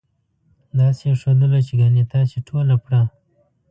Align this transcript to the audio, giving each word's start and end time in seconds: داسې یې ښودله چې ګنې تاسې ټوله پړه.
داسې 0.79 1.03
یې 1.09 1.15
ښودله 1.21 1.59
چې 1.67 1.73
ګنې 1.79 2.03
تاسې 2.13 2.37
ټوله 2.47 2.75
پړه. 2.83 3.01